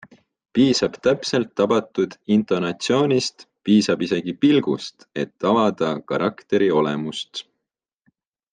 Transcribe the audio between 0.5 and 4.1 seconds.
Piisab täpselt tabatud intonatsioonist, piisab